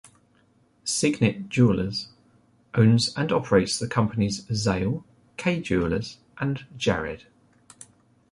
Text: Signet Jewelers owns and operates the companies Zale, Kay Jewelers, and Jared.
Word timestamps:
Signet 0.83 1.47
Jewelers 1.47 2.07
owns 2.73 3.15
and 3.15 3.31
operates 3.31 3.77
the 3.77 3.87
companies 3.87 4.43
Zale, 4.51 5.05
Kay 5.37 5.61
Jewelers, 5.61 6.17
and 6.39 6.65
Jared. 6.75 7.27